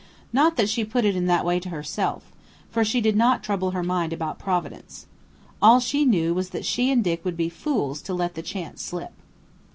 [0.33, 2.23] Not that she put it in that way to herself,
[2.71, 5.05] for she did not trouble her mind about Providence.
[5.61, 8.81] All she knew was that she and Dick would be fools to let the chance
[8.81, 9.13] slip.